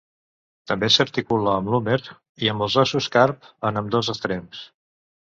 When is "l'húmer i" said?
1.73-2.49